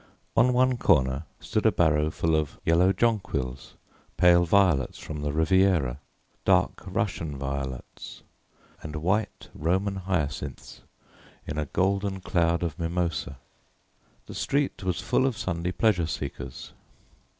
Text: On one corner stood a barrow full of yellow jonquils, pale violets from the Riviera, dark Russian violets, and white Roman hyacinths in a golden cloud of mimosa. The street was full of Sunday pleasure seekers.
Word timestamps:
On 0.35 0.51
one 0.51 0.77
corner 0.77 1.25
stood 1.39 1.63
a 1.63 1.71
barrow 1.71 2.09
full 2.09 2.35
of 2.35 2.59
yellow 2.65 2.91
jonquils, 2.91 3.75
pale 4.17 4.45
violets 4.45 4.97
from 4.97 5.21
the 5.21 5.31
Riviera, 5.31 5.99
dark 6.43 6.81
Russian 6.87 7.37
violets, 7.37 8.23
and 8.81 8.95
white 8.95 9.49
Roman 9.53 9.97
hyacinths 9.97 10.81
in 11.45 11.59
a 11.59 11.65
golden 11.67 12.19
cloud 12.19 12.63
of 12.63 12.79
mimosa. 12.79 13.37
The 14.25 14.33
street 14.33 14.83
was 14.83 15.01
full 15.01 15.27
of 15.27 15.37
Sunday 15.37 15.71
pleasure 15.71 16.07
seekers. 16.07 16.71